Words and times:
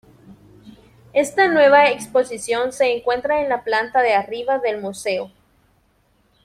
Esta 1.13 1.47
nueva 1.47 1.91
exposición 1.91 2.73
se 2.73 2.91
encuentra 2.97 3.43
en 3.43 3.49
la 3.49 3.63
planta 3.63 4.01
de 4.01 4.15
arriba 4.15 4.57
del 4.57 4.81
museo. 4.81 5.31